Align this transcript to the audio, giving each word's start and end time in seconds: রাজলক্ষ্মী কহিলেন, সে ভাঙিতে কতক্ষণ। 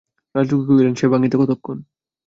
রাজলক্ষ্মী 0.35 0.67
কহিলেন, 0.69 0.95
সে 0.95 1.05
ভাঙিতে 1.11 1.35
কতক্ষণ। 1.37 1.77